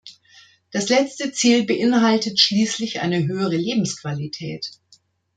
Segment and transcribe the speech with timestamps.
[0.71, 4.71] Das letzte Ziel beinhaltet schließlich eine höhere Lebensqualität.